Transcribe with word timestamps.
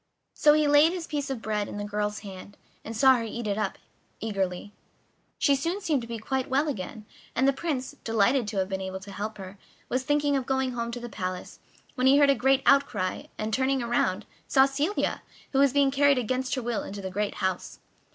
So 0.33 0.53
he 0.53 0.65
laid 0.67 0.93
his 0.93 1.05
piece 1.05 1.29
of 1.29 1.43
bread 1.43 1.67
in 1.67 1.77
the 1.77 1.83
girl's 1.83 2.21
hand, 2.21 2.57
and 2.83 2.97
saw 2.97 3.17
her 3.17 3.23
eat 3.23 3.45
it 3.45 3.55
up 3.59 3.77
eagerly. 4.19 4.73
She 5.37 5.55
soon 5.55 5.79
seemed 5.79 6.01
to 6.01 6.07
be 6.07 6.17
quite 6.17 6.49
well 6.49 6.67
again, 6.67 7.05
and 7.35 7.47
the 7.47 7.53
Prince, 7.53 7.95
delighted 8.03 8.47
to 8.47 8.57
have 8.57 8.67
been 8.67 8.81
able 8.81 8.99
to 8.99 9.11
help 9.11 9.37
her, 9.37 9.59
was 9.89 10.01
thinking 10.01 10.35
of 10.35 10.47
going 10.47 10.71
home 10.71 10.89
to 10.93 10.99
the 10.99 11.07
palace, 11.07 11.59
when 11.93 12.07
he 12.07 12.17
heard 12.17 12.31
a 12.31 12.33
great 12.33 12.63
outcry, 12.65 13.25
and, 13.37 13.53
turning 13.53 13.81
round, 13.81 14.25
saw 14.47 14.65
Celia, 14.65 15.21
who 15.51 15.59
was 15.59 15.71
being 15.71 15.91
carried 15.91 16.17
against 16.17 16.55
her 16.55 16.63
will 16.63 16.81
into 16.81 17.01
the 17.03 17.11
great 17.11 17.35
house. 17.35 17.77